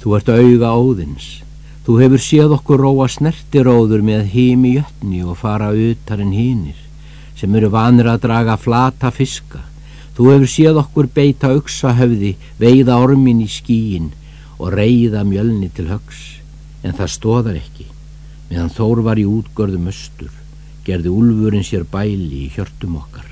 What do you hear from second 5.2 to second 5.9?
og fara